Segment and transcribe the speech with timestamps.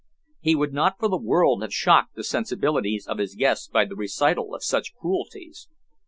[0.39, 3.95] He would not for the world have shocked the sensibilities of his guests by the
[3.95, 5.67] recital of such cruelties.